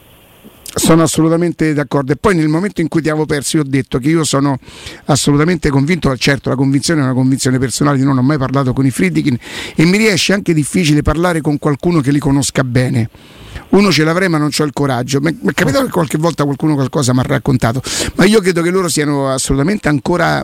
[0.74, 3.98] Sono assolutamente d'accordo e poi nel momento in cui ti avevo perso io ho detto
[3.98, 4.58] che io sono
[5.04, 8.90] assolutamente convinto, certo la convinzione è una convinzione personale, non ho mai parlato con i
[8.90, 9.36] Friedkin
[9.76, 13.10] e mi riesce anche difficile parlare con qualcuno che li conosca bene.
[13.70, 15.20] Uno ce l'avrei ma non ho il coraggio.
[15.20, 17.82] Mi è capitato che qualche volta qualcuno qualcosa mi ha raccontato,
[18.14, 20.42] ma io credo che loro siano assolutamente ancora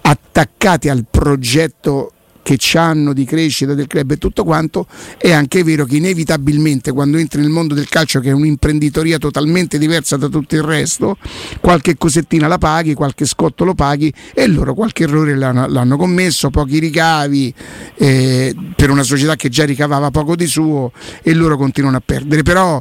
[0.00, 2.12] attaccati al progetto
[2.46, 4.86] che hanno di crescita del club e tutto quanto,
[5.18, 9.78] è anche vero che inevitabilmente quando entri nel mondo del calcio che è un'imprenditoria totalmente
[9.78, 11.18] diversa da tutto il resto,
[11.60, 16.50] qualche cosettina la paghi, qualche scotto lo paghi e loro qualche errore l'hanno, l'hanno commesso,
[16.50, 17.52] pochi ricavi
[17.96, 22.44] eh, per una società che già ricavava poco di suo e loro continuano a perdere,
[22.44, 22.80] però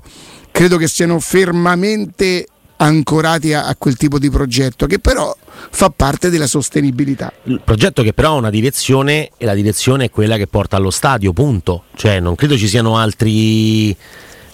[0.51, 2.45] credo che siano fermamente
[2.77, 5.35] ancorati a, a, quel tipo di progetto che però
[5.69, 7.31] fa parte della sostenibilità.
[7.43, 10.91] Il progetto che però ha una direzione e la direzione è quella che porta allo
[10.91, 11.83] stadio, punto.
[11.95, 13.95] Cioè non credo ci siano altri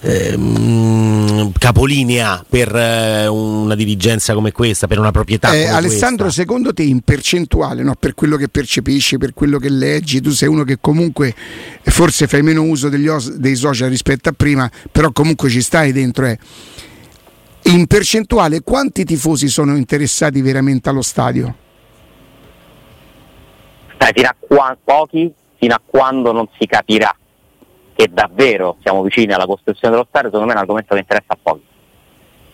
[0.02, 5.52] ehm, capolinea per eh, una dirigenza come questa, per una proprietà.
[5.54, 6.42] Eh, Alessandro, questa.
[6.42, 7.94] secondo te in percentuale, no?
[7.98, 11.34] per quello che percepisci, per quello che leggi, tu sei uno che comunque
[11.82, 16.26] forse fai meno uso os- dei social rispetto a prima, però comunque ci stai dentro.
[16.26, 16.38] Eh
[17.64, 21.54] in percentuale quanti tifosi sono interessati veramente allo stadio?
[23.96, 27.14] Dai, fino a qua, pochi, fino a quando non si capirà
[27.94, 31.34] che davvero siamo vicini alla costruzione dello stadio, secondo me è un argomento che interessa
[31.34, 31.64] a pochi.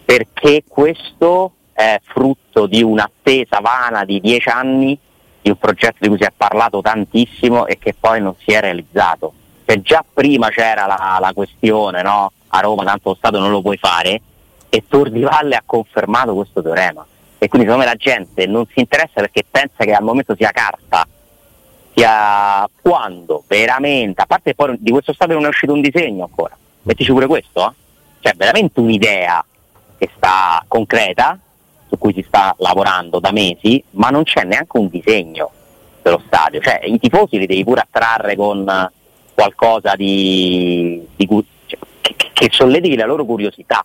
[0.04, 4.98] Perché questo è frutto di un'attesa vana di dieci anni,
[5.40, 8.60] di un progetto di cui si è parlato tantissimo e che poi non si è
[8.60, 9.32] realizzato.
[9.64, 12.32] Cioè, già prima c'era la, la questione, no?
[12.48, 14.20] A Roma tanto lo stadio non lo puoi fare,
[14.68, 17.04] e Tour di Valle ha confermato questo teorema.
[17.38, 20.50] E quindi secondo me la gente non si interessa perché pensa che al momento sia
[20.50, 21.06] carta
[21.94, 24.22] sia quando veramente.
[24.22, 26.56] A parte poi di questo stadio non è uscito un disegno ancora.
[26.82, 27.72] Mettici pure questo eh?
[28.20, 29.44] cioè veramente un'idea
[29.96, 31.38] che sta concreta
[31.88, 35.50] su cui si sta lavorando da mesi ma non c'è neanche un disegno
[36.02, 36.60] dello stadio.
[36.60, 38.90] Cioè i tifosi li devi pure attrarre con
[39.32, 41.28] qualcosa di, di
[41.66, 43.84] cioè, che, che sollevi la loro curiosità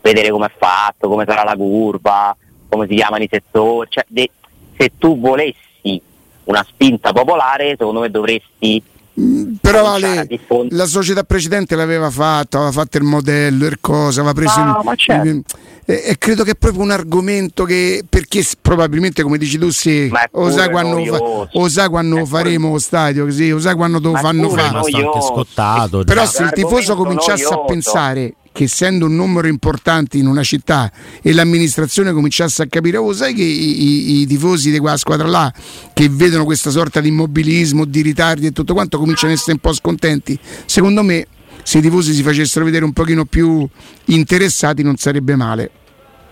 [0.00, 2.36] vedere come è fatto, come sarà la curva,
[2.68, 3.88] come si chiamano i settori.
[3.90, 4.30] Cioè, de-
[4.76, 6.00] se tu volessi
[6.44, 8.82] una spinta popolare, secondo me dovresti.
[9.20, 10.28] Mm, però Ale,
[10.70, 14.62] la società precedente l'aveva fatto, aveva fatto il modello, il cosa, aveva preso.
[14.62, 15.28] No, il, certo.
[15.28, 15.42] il,
[15.84, 20.08] e, e, credo che è proprio un argomento che perché probabilmente come dici tu sì,
[20.32, 24.14] o sai quando, fa, o sai quando faremo lo stadio così, o sai quando lo
[24.14, 24.80] fanno fare.
[25.20, 27.62] Scottato, però se il tifoso cominciasse noioso.
[27.62, 30.90] a pensare che essendo un numero importante in una città
[31.22, 35.28] e l'amministrazione cominciasse a capire, oh sai che i, i, i tifosi di quella squadra
[35.28, 35.52] là
[35.92, 39.58] che vedono questa sorta di immobilismo, di ritardi e tutto quanto cominciano ad essere un
[39.60, 41.28] po' scontenti, secondo me
[41.62, 43.64] se i tifosi si facessero vedere un pochino più
[44.06, 45.70] interessati non sarebbe male.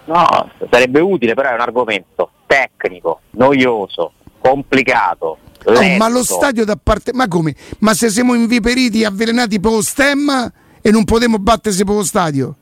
[0.07, 5.39] No, sarebbe utile, però è un argomento tecnico, noioso, complicato.
[5.65, 7.13] Oh, ma lo stadio da parte.
[7.13, 7.55] Ma come?
[7.81, 10.53] Ma se siamo inviperiti, avvelenati per lo stemma?
[10.87, 12.55] E non potremo battersi per lo stadio.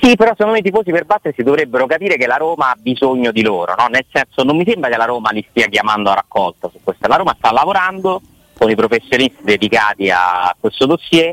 [0.00, 3.30] Sì, però secondo me i tifosi per battersi dovrebbero capire che la Roma ha bisogno
[3.30, 3.86] di loro, no?
[3.86, 7.06] nel senso non mi sembra che la Roma li stia chiamando a raccolta su questo,
[7.06, 8.20] la Roma sta lavorando
[8.58, 11.32] con i professionisti dedicati a questo dossier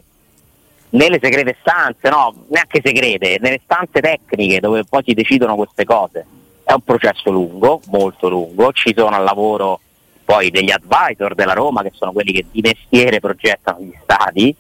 [0.89, 6.25] nelle segrete stanze, no, neanche segrete, nelle stanze tecniche dove poi si decidono queste cose.
[6.63, 9.80] È un processo lungo, molto lungo, ci sono al lavoro
[10.24, 14.55] poi degli advisor della Roma che sono quelli che di mestiere progettano gli stadi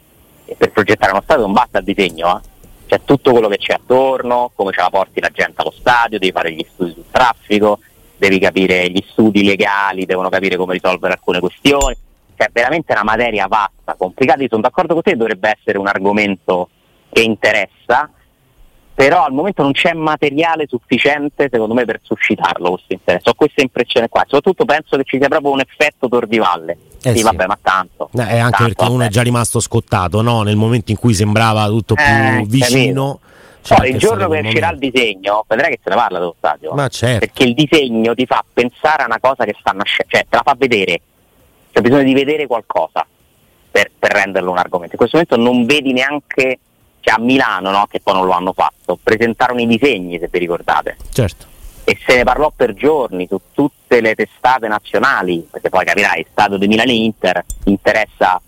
[0.45, 2.51] e per progettare uno stadio non basta il disegno, eh.
[2.85, 6.31] C'è tutto quello che c'è attorno, come ce la porti la gente allo stadio, devi
[6.31, 7.79] fare gli studi sul traffico,
[8.17, 11.95] devi capire gli studi legali, devono capire come risolvere alcune questioni,
[12.37, 16.69] cioè veramente una materia vasta, complicata, io sono d'accordo con te, dovrebbe essere un argomento
[17.09, 18.09] che interessa,
[18.93, 23.61] però al momento non c'è materiale sufficiente secondo me per suscitarlo questo interesse, ho questa
[23.61, 27.47] impressione qua, soprattutto penso che ci sia proprio un effetto Tordivalle eh sì, sì, vabbè,
[27.47, 28.09] ma tanto.
[28.13, 30.41] Eh, anche tanto, perché uno è già rimasto scottato, no?
[30.43, 33.19] Nel momento in cui sembrava tutto più eh, vicino.
[33.67, 36.73] Poi il giorno che uscirà il disegno, vedrai che se ne parla dello stadio.
[36.73, 37.19] Ma certo.
[37.19, 40.41] Perché il disegno ti fa pensare a una cosa che sta nascendo, cioè te la
[40.45, 41.01] fa vedere.
[41.71, 43.05] C'è bisogno di vedere qualcosa
[43.69, 44.93] per, per renderlo un argomento.
[44.93, 46.59] In questo momento non vedi neanche,
[47.03, 47.85] cioè a Milano, no?
[47.89, 50.97] che poi non lo hanno fatto, presentarono i disegni, se vi ricordate.
[51.11, 51.51] Certo
[51.85, 56.57] e se ne parlò per giorni su tutte le testate nazionali, perché poi capirai, Stato
[56.57, 58.41] di Milan e Inter interessa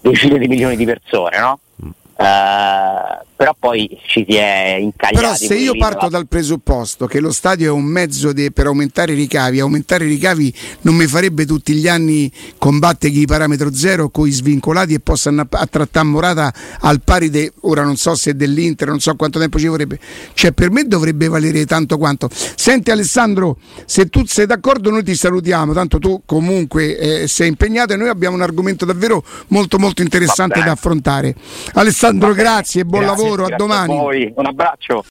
[0.00, 1.58] decine di milioni di persone, no?
[2.20, 5.14] Uh, però poi ci si è incagliati.
[5.14, 9.12] Però se io parto dal presupposto che lo stadio è un mezzo de, per aumentare
[9.12, 10.52] i ricavi, aumentare i ricavi
[10.82, 15.46] non mi farebbe tutti gli anni combattere chi parametro zero con i svincolati e possano
[15.48, 19.58] a trattare Morata al pari de, ora non so se dell'Inter, non so quanto tempo
[19.58, 19.98] ci vorrebbe.
[20.34, 22.28] Cioè per me dovrebbe valere tanto quanto.
[22.30, 23.56] Senti Alessandro,
[23.86, 28.10] se tu sei d'accordo noi ti salutiamo, tanto tu comunque eh, sei impegnato e noi
[28.10, 31.34] abbiamo un argomento davvero molto molto interessante da affrontare.
[31.72, 33.96] Alessandro, grazie e buon grazie, lavoro, a domani.
[34.34, 35.04] A un abbraccio.